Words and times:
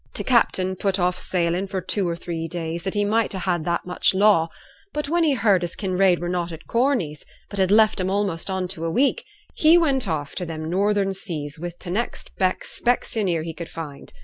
T' 0.15 0.23
captain 0.23 0.75
put 0.75 0.97
off 0.97 1.19
sailing 1.19 1.67
for 1.67 1.79
two 1.79 2.09
or 2.09 2.15
three 2.15 2.47
days, 2.47 2.81
that 2.81 2.95
he 2.95 3.05
might 3.05 3.31
ha' 3.33 3.59
that 3.61 3.85
much 3.85 4.15
law; 4.15 4.49
but 4.93 5.09
when 5.09 5.23
he 5.23 5.33
heard 5.35 5.63
as 5.63 5.75
Kinraid 5.75 6.17
were 6.19 6.27
not 6.27 6.51
at 6.51 6.65
Corneys', 6.65 7.23
but 7.51 7.59
had 7.59 7.69
left 7.69 7.99
'em 7.99 8.09
a'most 8.09 8.49
on 8.49 8.67
to 8.69 8.83
a 8.83 8.89
week, 8.89 9.23
he 9.53 9.77
went 9.77 10.07
off 10.07 10.33
to 10.33 10.43
them 10.43 10.71
Northern 10.71 11.13
seas 11.13 11.59
wi' 11.59 11.73
t' 11.79 11.91
next 11.91 12.35
best 12.37 12.83
specksioneer 12.83 13.43
he 13.43 13.53
could 13.53 13.69
find. 13.69 14.11